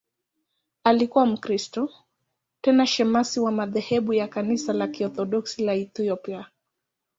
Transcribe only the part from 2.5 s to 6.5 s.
tena shemasi wa madhehebu ya Kanisa la Kiorthodoksi la Ethiopia.